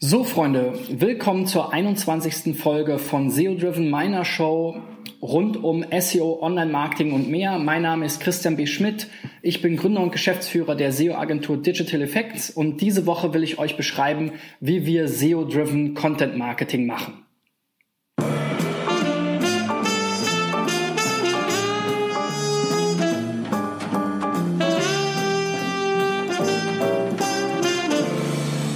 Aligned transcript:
So, 0.00 0.22
Freunde, 0.22 0.78
willkommen 0.90 1.48
zur 1.48 1.72
21. 1.72 2.56
Folge 2.56 3.00
von 3.00 3.32
SEO 3.32 3.56
Driven, 3.56 3.90
meiner 3.90 4.24
Show 4.24 4.80
rund 5.20 5.56
um 5.56 5.84
SEO, 5.98 6.38
Online-Marketing 6.40 7.10
und 7.10 7.28
mehr. 7.28 7.58
Mein 7.58 7.82
Name 7.82 8.06
ist 8.06 8.20
Christian 8.20 8.56
B. 8.56 8.66
Schmidt. 8.66 9.08
Ich 9.42 9.60
bin 9.60 9.76
Gründer 9.76 10.00
und 10.00 10.12
Geschäftsführer 10.12 10.76
der 10.76 10.92
SEO-Agentur 10.92 11.56
Digital 11.56 12.00
Effects 12.00 12.48
und 12.48 12.80
diese 12.80 13.06
Woche 13.06 13.34
will 13.34 13.42
ich 13.42 13.58
euch 13.58 13.76
beschreiben, 13.76 14.34
wie 14.60 14.86
wir 14.86 15.08
SEO-Driven 15.08 15.94
Content 15.94 16.38
Marketing 16.38 16.86
machen. 16.86 17.24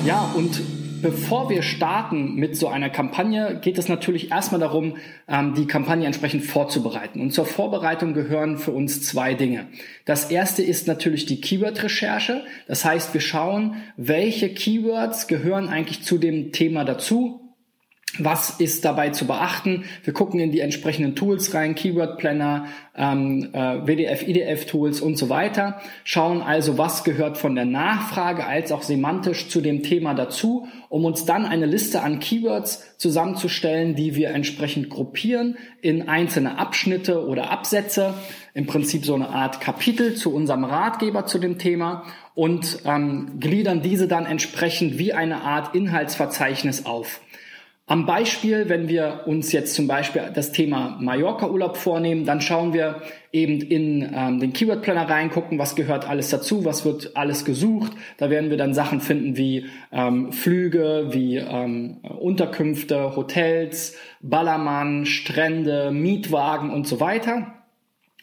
Ja, 0.04 0.32
und 0.34 0.71
Bevor 1.02 1.50
wir 1.50 1.62
starten 1.62 2.36
mit 2.36 2.56
so 2.56 2.68
einer 2.68 2.88
Kampagne, 2.88 3.58
geht 3.60 3.76
es 3.76 3.88
natürlich 3.88 4.30
erstmal 4.30 4.60
darum, 4.60 4.96
ähm, 5.28 5.54
die 5.54 5.66
Kampagne 5.66 6.06
entsprechend 6.06 6.44
vorzubereiten. 6.44 7.20
Und 7.20 7.32
zur 7.32 7.44
Vorbereitung 7.44 8.14
gehören 8.14 8.56
für 8.56 8.70
uns 8.70 9.02
zwei 9.02 9.34
Dinge. 9.34 9.66
Das 10.04 10.30
erste 10.30 10.62
ist 10.62 10.86
natürlich 10.86 11.26
die 11.26 11.40
Keyword-Recherche. 11.40 12.44
Das 12.68 12.84
heißt, 12.84 13.12
wir 13.14 13.20
schauen, 13.20 13.76
welche 13.96 14.48
Keywords 14.48 15.26
gehören 15.26 15.68
eigentlich 15.68 16.02
zu 16.02 16.18
dem 16.18 16.52
Thema 16.52 16.84
dazu 16.84 17.41
was 18.18 18.50
ist 18.50 18.84
dabei 18.84 19.08
zu 19.08 19.26
beachten? 19.26 19.84
Wir 20.04 20.12
gucken 20.12 20.38
in 20.38 20.52
die 20.52 20.60
entsprechenden 20.60 21.14
Tools 21.14 21.54
rein, 21.54 21.74
Keyword 21.74 22.18
Planner, 22.18 22.66
ähm, 22.94 23.48
äh, 23.54 23.86
WDF, 23.86 24.28
IDF 24.28 24.66
Tools 24.66 25.00
und 25.00 25.16
so 25.16 25.30
weiter. 25.30 25.80
Schauen 26.04 26.42
also, 26.42 26.76
was 26.76 27.04
gehört 27.04 27.38
von 27.38 27.54
der 27.54 27.64
Nachfrage 27.64 28.44
als 28.44 28.70
auch 28.70 28.82
semantisch 28.82 29.48
zu 29.48 29.62
dem 29.62 29.82
Thema 29.82 30.12
dazu, 30.12 30.68
um 30.90 31.06
uns 31.06 31.24
dann 31.24 31.46
eine 31.46 31.64
Liste 31.64 32.02
an 32.02 32.20
Keywords 32.20 32.98
zusammenzustellen, 32.98 33.94
die 33.94 34.14
wir 34.14 34.30
entsprechend 34.30 34.90
gruppieren 34.90 35.56
in 35.80 36.08
einzelne 36.08 36.58
Abschnitte 36.58 37.26
oder 37.26 37.50
Absätze. 37.50 38.12
Im 38.52 38.66
Prinzip 38.66 39.06
so 39.06 39.14
eine 39.14 39.30
Art 39.30 39.62
Kapitel 39.62 40.14
zu 40.14 40.34
unserem 40.34 40.64
Ratgeber 40.64 41.24
zu 41.24 41.38
dem 41.38 41.56
Thema 41.56 42.04
und 42.34 42.80
ähm, 42.84 43.38
gliedern 43.40 43.80
diese 43.80 44.06
dann 44.06 44.26
entsprechend 44.26 44.98
wie 44.98 45.14
eine 45.14 45.40
Art 45.40 45.74
Inhaltsverzeichnis 45.74 46.84
auf. 46.84 47.20
Am 47.86 48.06
Beispiel, 48.06 48.68
wenn 48.68 48.88
wir 48.88 49.24
uns 49.26 49.50
jetzt 49.50 49.74
zum 49.74 49.88
Beispiel 49.88 50.30
das 50.32 50.52
Thema 50.52 50.96
Mallorca-Urlaub 51.00 51.76
vornehmen, 51.76 52.24
dann 52.24 52.40
schauen 52.40 52.72
wir 52.72 53.02
eben 53.32 53.60
in 53.60 54.08
ähm, 54.14 54.38
den 54.38 54.52
Keyword 54.52 54.82
Planner 54.82 55.10
reingucken, 55.10 55.58
was 55.58 55.74
gehört 55.74 56.08
alles 56.08 56.30
dazu, 56.30 56.64
was 56.64 56.84
wird 56.84 57.16
alles 57.16 57.44
gesucht. 57.44 57.92
Da 58.18 58.30
werden 58.30 58.50
wir 58.50 58.56
dann 58.56 58.72
Sachen 58.72 59.00
finden 59.00 59.36
wie 59.36 59.66
ähm, 59.90 60.30
Flüge, 60.30 61.08
wie 61.10 61.38
ähm, 61.38 61.98
Unterkünfte, 62.02 63.16
Hotels, 63.16 63.96
Ballermann, 64.20 65.04
Strände, 65.04 65.90
Mietwagen 65.90 66.70
und 66.70 66.86
so 66.86 67.00
weiter. 67.00 67.61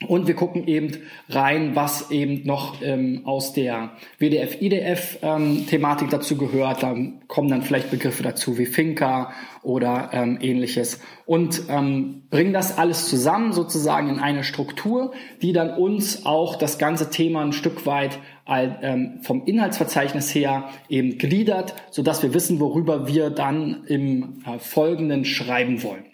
Und 0.08 0.28
wir 0.28 0.33
gucken 0.33 0.66
eben 0.66 0.95
rein, 1.28 1.75
was 1.75 2.09
eben 2.09 2.47
noch 2.47 2.81
ähm, 2.81 3.23
aus 3.25 3.52
der 3.52 3.92
WDF-IDF-Thematik 4.17 6.08
ähm, 6.08 6.09
dazu 6.09 6.38
gehört. 6.38 6.83
Da 6.83 6.95
kommen 7.28 7.50
dann 7.50 7.64
vielleicht 7.64 7.91
Begriffe 7.91 8.23
dazu 8.23 8.58
wie 8.58 8.66
Finca 8.66 9.33
oder 9.61 10.11
ähm, 10.14 10.38
ähnliches. 10.39 11.02
Und 11.25 11.64
ähm, 11.67 12.23
bringen 12.30 12.53
das 12.53 12.78
alles 12.78 13.09
zusammen 13.09 13.52
sozusagen 13.52 14.08
in 14.08 14.19
eine 14.19 14.45
Struktur, 14.45 15.11
die 15.41 15.52
dann 15.52 15.72
uns 15.72 16.25
auch 16.25 16.56
das 16.56 16.78
ganze 16.78 17.09
Thema 17.09 17.41
ein 17.41 17.52
Stück 17.52 17.86
weit 17.86 18.19
ähm, 18.47 19.19
vom 19.22 19.44
Inhaltsverzeichnis 19.45 20.34
her 20.34 20.69
eben 20.88 21.17
gliedert, 21.17 21.75
sodass 21.91 22.23
wir 22.23 22.34
wissen, 22.34 22.61
worüber 22.61 23.06
wir 23.06 23.31
dann 23.31 23.84
im 23.86 24.44
äh, 24.45 24.59
Folgenden 24.59 25.25
schreiben 25.25 25.84
wollen. 25.84 26.08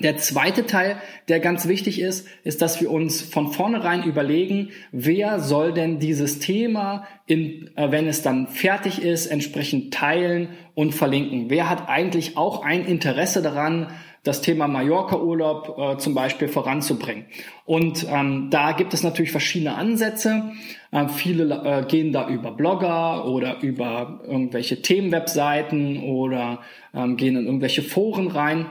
Der 0.00 0.16
zweite 0.16 0.66
Teil, 0.66 0.96
der 1.28 1.40
ganz 1.40 1.68
wichtig 1.68 2.00
ist, 2.00 2.26
ist, 2.42 2.62
dass 2.62 2.80
wir 2.80 2.90
uns 2.90 3.20
von 3.20 3.52
vornherein 3.52 4.02
überlegen, 4.02 4.70
wer 4.92 5.40
soll 5.40 5.72
denn 5.72 5.98
dieses 5.98 6.38
Thema, 6.38 7.06
in, 7.26 7.70
äh, 7.76 7.90
wenn 7.90 8.06
es 8.06 8.22
dann 8.22 8.48
fertig 8.48 9.02
ist, 9.02 9.26
entsprechend 9.26 9.92
teilen 9.92 10.48
und 10.74 10.94
verlinken. 10.94 11.50
Wer 11.50 11.68
hat 11.68 11.88
eigentlich 11.88 12.38
auch 12.38 12.64
ein 12.64 12.86
Interesse 12.86 13.42
daran, 13.42 13.88
das 14.22 14.42
Thema 14.42 14.68
Mallorca-Urlaub 14.68 15.78
äh, 15.78 15.98
zum 15.98 16.14
Beispiel 16.14 16.48
voranzubringen. 16.48 17.24
Und 17.64 18.06
ähm, 18.10 18.48
da 18.50 18.72
gibt 18.72 18.92
es 18.92 19.02
natürlich 19.02 19.30
verschiedene 19.30 19.74
Ansätze. 19.74 20.52
Äh, 20.92 21.08
viele 21.08 21.62
äh, 21.64 21.86
gehen 21.86 22.12
da 22.12 22.28
über 22.28 22.50
Blogger 22.52 23.26
oder 23.26 23.62
über 23.62 24.20
irgendwelche 24.26 24.82
Themenwebseiten 24.82 26.02
oder 26.02 26.58
ähm, 26.94 27.16
gehen 27.16 27.36
in 27.36 27.46
irgendwelche 27.46 27.82
Foren 27.82 28.28
rein. 28.28 28.66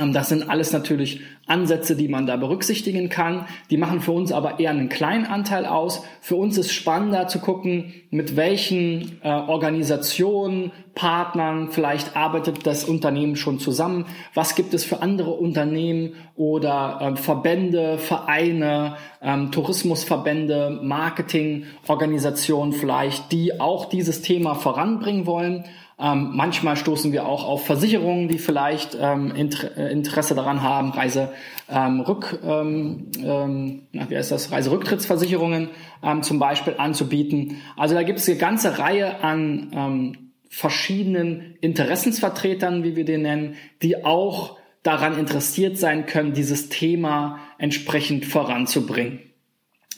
Ähm, 0.00 0.12
das 0.12 0.28
sind 0.28 0.48
alles 0.48 0.72
natürlich 0.72 1.20
Ansätze, 1.46 1.96
die 1.96 2.08
man 2.08 2.26
da 2.26 2.36
berücksichtigen 2.36 3.08
kann. 3.08 3.46
Die 3.70 3.76
machen 3.76 4.00
für 4.00 4.12
uns 4.12 4.32
aber 4.32 4.60
eher 4.60 4.70
einen 4.70 4.88
kleinen 4.88 5.26
Anteil 5.26 5.66
aus. 5.66 6.02
Für 6.20 6.36
uns 6.36 6.56
ist 6.56 6.72
spannender 6.72 7.26
zu 7.26 7.40
gucken, 7.40 7.92
mit 8.10 8.36
welchen 8.36 9.20
äh, 9.22 9.28
Organisationen, 9.28 10.72
Partnern 10.94 11.70
vielleicht 11.70 12.16
arbeitet 12.16 12.66
das 12.66 12.84
Unternehmen 12.84 13.36
schon 13.36 13.58
zusammen. 13.58 14.04
Was 14.34 14.54
gibt 14.54 14.74
es 14.74 14.84
für 14.84 15.00
andere 15.00 15.30
Unternehmen 15.30 16.12
oder 16.36 16.98
äh, 17.00 17.16
Verbände, 17.16 17.96
Vereine, 17.96 18.96
ähm, 19.22 19.50
Tourismusverbände, 19.52 20.80
Marketingorganisationen 20.82 22.74
vielleicht, 22.74 23.32
die 23.32 23.58
auch 23.58 23.86
dieses 23.86 24.20
Thema 24.20 24.54
voranbringen 24.54 25.24
wollen 25.24 25.64
ähm, 26.02 26.30
manchmal 26.34 26.76
stoßen 26.76 27.12
wir 27.12 27.26
auch 27.26 27.46
auf 27.46 27.64
Versicherungen, 27.64 28.26
die 28.28 28.38
vielleicht 28.38 28.96
ähm, 29.00 29.32
Inter 29.34 29.76
äh, 29.76 29.92
Interesse 29.92 30.34
daran 30.34 30.62
haben, 30.62 30.90
Reise 30.90 31.32
ähm, 31.70 32.04
ähm, 32.42 33.10
ähm, 33.22 33.82
na, 33.92 34.10
wie 34.10 34.16
heißt 34.16 34.32
das, 34.32 34.50
Reiserücktrittsversicherungen 34.50 35.70
ähm, 36.02 36.22
zum 36.22 36.40
Beispiel 36.40 36.74
anzubieten. 36.76 37.58
Also 37.76 37.94
da 37.94 38.02
gibt 38.02 38.18
es 38.18 38.28
eine 38.28 38.36
ganze 38.36 38.78
Reihe 38.78 39.22
an 39.22 39.70
ähm, 39.72 40.32
verschiedenen 40.48 41.56
Interessensvertretern, 41.60 42.82
wie 42.82 42.96
wir 42.96 43.04
den 43.04 43.22
nennen, 43.22 43.54
die 43.82 44.04
auch 44.04 44.58
daran 44.82 45.16
interessiert 45.16 45.78
sein 45.78 46.06
können, 46.06 46.32
dieses 46.32 46.68
Thema 46.68 47.38
entsprechend 47.58 48.26
voranzubringen. 48.26 49.20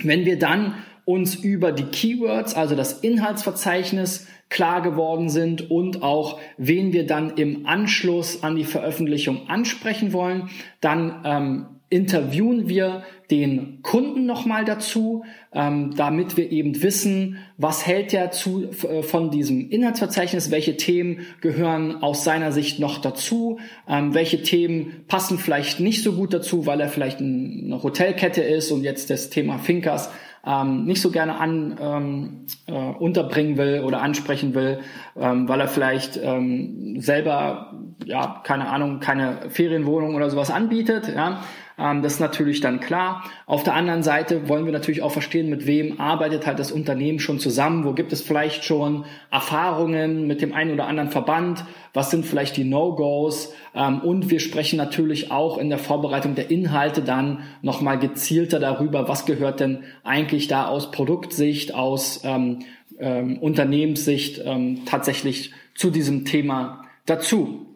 Wenn 0.03 0.27
wir 0.27 0.39
dann 0.39 0.75
uns 1.05 1.35
über 1.35 1.73
die 1.73 1.85
Keywords, 1.85 2.55
also 2.55 2.75
das 2.75 3.01
Inhaltsverzeichnis 3.01 4.27
klar 4.49 4.83
geworden 4.83 5.29
sind 5.29 5.71
und 5.71 6.03
auch 6.03 6.39
wen 6.57 6.93
wir 6.93 7.07
dann 7.07 7.37
im 7.37 7.67
Anschluss 7.67 8.43
an 8.43 8.57
die 8.57 8.65
Veröffentlichung 8.65 9.49
ansprechen 9.49 10.13
wollen, 10.13 10.49
dann 10.81 11.23
ähm, 11.25 11.67
interviewen 11.91 12.69
wir 12.69 13.05
den 13.31 13.81
Kunden 13.83 14.27
nochmal 14.27 14.65
dazu, 14.65 15.25
ähm, 15.53 15.95
damit 15.97 16.37
wir 16.37 16.51
eben 16.51 16.83
wissen, 16.83 17.39
was 17.57 17.87
hält 17.87 18.13
er 18.13 18.31
zu, 18.33 18.65
äh, 18.65 19.03
von 19.03 19.31
diesem 19.31 19.71
Inhaltsverzeichnis, 19.71 20.51
welche 20.51 20.77
Themen 20.77 21.21
gehören 21.41 22.03
aus 22.03 22.25
seiner 22.25 22.53
Sicht 22.53 22.81
noch 22.81 22.99
dazu, 22.99 23.59
ähm, 23.89 24.13
welche 24.13 24.43
Themen 24.43 25.05
passen 25.09 25.39
vielleicht 25.39 25.81
nicht 25.81 26.03
so 26.03 26.13
gut 26.13 26.35
dazu, 26.35 26.67
weil 26.67 26.81
er 26.81 26.89
vielleicht 26.89 27.21
eine 27.21 27.81
Hotelkette 27.83 28.43
ist 28.43 28.71
und 28.73 28.83
jetzt 28.83 29.11
das 29.11 29.31
Thema 29.31 29.59
Finkers 29.59 30.11
ähm, 30.47 30.85
nicht 30.85 31.01
so 31.01 31.11
gerne 31.11 31.39
an, 31.39 31.77
ähm, 31.81 32.47
äh, 32.67 32.73
unterbringen 32.73 33.57
will 33.57 33.83
oder 33.85 34.03
ansprechen 34.03 34.55
will, 34.55 34.81
ähm, 35.17 35.49
weil 35.49 35.61
er 35.61 35.69
vielleicht 35.69 36.19
ähm, 36.23 37.01
selber, 37.01 37.73
ja, 38.05 38.43
keine 38.45 38.69
Ahnung, 38.69 39.01
keine 39.01 39.51
Ferienwohnung 39.51 40.15
oder 40.15 40.31
sowas 40.31 40.51
anbietet. 40.51 41.13
Ja? 41.15 41.41
Ähm, 41.79 42.03
das 42.03 42.15
ist 42.15 42.21
natürlich 42.21 42.61
dann 42.61 42.81
klar. 42.81 43.25
Auf 43.47 43.63
der 43.63 43.75
anderen 43.75 44.03
Seite 44.03 44.49
wollen 44.49 44.65
wir 44.65 44.73
natürlich 44.73 45.03
auch 45.03 45.11
verstehen, 45.11 45.51
mit 45.51 45.67
wem 45.67 46.01
arbeitet 46.01 46.47
halt 46.47 46.59
das 46.59 46.73
Unternehmen 46.73 47.19
schon 47.19 47.39
zusammen. 47.39 47.85
Wo 47.85 47.93
gibt 47.93 48.13
es 48.13 48.23
vielleicht 48.23 48.65
schon 48.65 49.05
Erfahrungen 49.31 50.27
mit 50.27 50.41
dem 50.41 50.53
einen 50.53 50.73
oder 50.73 50.87
anderen 50.87 51.11
Verband? 51.11 51.65
Was 51.93 52.11
sind 52.11 52.27
vielleicht 52.27 52.57
die 52.57 52.65
No-Gos? 52.65 53.53
Ähm, 53.75 54.01
und 54.01 54.31
wir 54.31 54.41
sprechen 54.41 54.77
natürlich 54.77 55.31
auch 55.31 55.59
in 55.59 55.69
der 55.69 55.79
Vorbereitung 55.79 56.35
der 56.35 56.51
Inhalte 56.51 57.03
dann 57.03 57.45
nochmal 57.63 57.99
gezielter 57.99 58.61
darüber, 58.61 59.09
was 59.09 59.27
gehört 59.27 59.61
denn 59.61 59.85
eigentlich 60.05 60.49
da 60.49 60.67
aus 60.67 60.91
Produktsicht, 60.91 61.75
aus 61.75 62.23
ähm, 62.25 62.61
ähm, 62.99 63.39
Unternehmenssicht 63.39 64.41
ähm, 64.45 64.85
tatsächlich 64.87 65.53
zu 65.75 65.91
diesem 65.91 66.25
Thema 66.25 66.85
dazu 67.07 67.74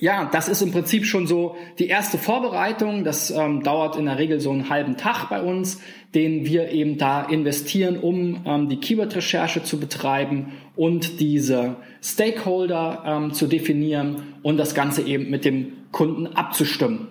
ja, 0.00 0.26
das 0.26 0.48
ist 0.48 0.62
im 0.62 0.70
Prinzip 0.70 1.06
schon 1.06 1.26
so 1.26 1.56
die 1.78 1.88
erste 1.88 2.18
Vorbereitung. 2.18 3.02
Das 3.02 3.30
ähm, 3.30 3.64
dauert 3.64 3.96
in 3.96 4.06
der 4.06 4.18
Regel 4.18 4.40
so 4.40 4.52
einen 4.52 4.70
halben 4.70 4.96
Tag 4.96 5.28
bei 5.28 5.42
uns, 5.42 5.80
den 6.14 6.46
wir 6.46 6.70
eben 6.70 6.98
da 6.98 7.24
investieren, 7.24 7.98
um 7.98 8.42
ähm, 8.46 8.68
die 8.68 8.78
Keyword-Recherche 8.78 9.64
zu 9.64 9.80
betreiben 9.80 10.52
und 10.76 11.18
diese 11.18 11.76
Stakeholder 12.00 13.02
ähm, 13.04 13.32
zu 13.32 13.48
definieren 13.48 14.34
und 14.42 14.56
das 14.56 14.74
Ganze 14.74 15.02
eben 15.02 15.30
mit 15.30 15.44
dem 15.44 15.72
Kunden 15.90 16.28
abzustimmen. 16.28 17.08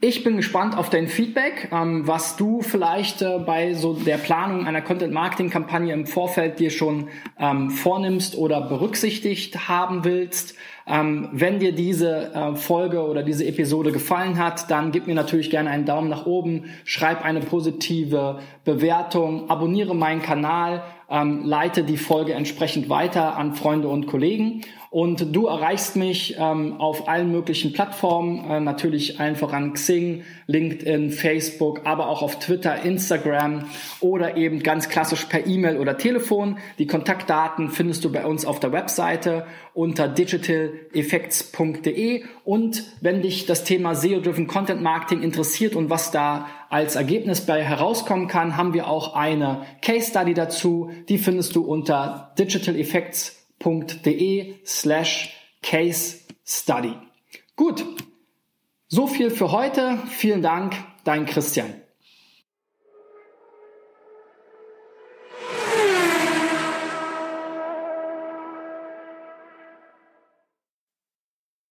Ich 0.00 0.22
bin 0.22 0.36
gespannt 0.36 0.78
auf 0.78 0.90
dein 0.90 1.08
Feedback, 1.08 1.70
ähm, 1.72 2.06
was 2.06 2.36
du 2.36 2.62
vielleicht 2.62 3.20
äh, 3.20 3.40
bei 3.44 3.74
so 3.74 3.94
der 3.94 4.18
Planung 4.18 4.64
einer 4.64 4.80
Content-Marketing-Kampagne 4.80 5.92
im 5.92 6.06
Vorfeld 6.06 6.60
dir 6.60 6.70
schon 6.70 7.08
ähm, 7.36 7.70
vornimmst 7.70 8.38
oder 8.38 8.60
berücksichtigt 8.60 9.66
haben 9.68 10.04
willst. 10.04 10.54
Ähm, 10.86 11.28
wenn 11.32 11.58
dir 11.58 11.72
diese 11.72 12.32
äh, 12.32 12.54
Folge 12.54 13.04
oder 13.04 13.24
diese 13.24 13.44
Episode 13.44 13.90
gefallen 13.90 14.38
hat, 14.38 14.70
dann 14.70 14.92
gib 14.92 15.08
mir 15.08 15.16
natürlich 15.16 15.50
gerne 15.50 15.70
einen 15.70 15.84
Daumen 15.84 16.08
nach 16.08 16.26
oben, 16.26 16.66
schreib 16.84 17.24
eine 17.24 17.40
positive 17.40 18.38
Bewertung, 18.64 19.50
abonniere 19.50 19.96
meinen 19.96 20.22
Kanal, 20.22 20.84
leite 21.10 21.84
die 21.84 21.96
Folge 21.96 22.34
entsprechend 22.34 22.90
weiter 22.90 23.38
an 23.38 23.54
Freunde 23.54 23.88
und 23.88 24.06
Kollegen. 24.06 24.60
Und 24.90 25.36
du 25.36 25.46
erreichst 25.46 25.96
mich 25.96 26.36
ähm, 26.38 26.80
auf 26.80 27.08
allen 27.08 27.30
möglichen 27.30 27.74
Plattformen, 27.74 28.50
äh, 28.50 28.58
natürlich 28.58 29.20
allen 29.20 29.36
voran 29.36 29.74
Xing, 29.74 30.24
LinkedIn, 30.46 31.10
Facebook, 31.10 31.82
aber 31.84 32.08
auch 32.08 32.22
auf 32.22 32.38
Twitter, 32.38 32.82
Instagram 32.82 33.66
oder 34.00 34.38
eben 34.38 34.62
ganz 34.62 34.88
klassisch 34.88 35.26
per 35.26 35.46
E-Mail 35.46 35.76
oder 35.76 35.98
Telefon. 35.98 36.56
Die 36.78 36.86
Kontaktdaten 36.86 37.68
findest 37.68 38.02
du 38.06 38.12
bei 38.12 38.24
uns 38.24 38.46
auf 38.46 38.60
der 38.60 38.72
Webseite 38.72 39.44
unter 39.74 40.08
digitaleffects.de. 40.08 42.24
Und 42.44 42.84
wenn 43.02 43.20
dich 43.20 43.44
das 43.44 43.64
Thema 43.64 43.94
SEO-Driven 43.94 44.46
Content 44.46 44.80
Marketing 44.80 45.22
interessiert 45.22 45.76
und 45.76 45.90
was 45.90 46.12
da 46.12 46.46
als 46.70 46.96
Ergebnis 46.96 47.42
bei 47.42 47.62
herauskommen 47.62 48.26
kann, 48.26 48.56
haben 48.56 48.72
wir 48.72 48.88
auch 48.88 49.14
eine 49.14 49.66
Case 49.82 50.08
Study 50.10 50.32
dazu. 50.32 50.90
Die 51.10 51.18
findest 51.18 51.56
du 51.56 51.62
unter 51.62 52.32
digitaleffects.de 52.38 53.37
www.ccc.de 53.60 54.60
slash 54.64 55.34
case 55.62 56.20
study. 56.44 56.94
Gut, 57.56 57.84
so 58.88 59.06
viel 59.06 59.30
für 59.30 59.52
heute. 59.52 59.98
Vielen 60.08 60.42
Dank, 60.42 60.74
dein 61.04 61.26
Christian. 61.26 61.74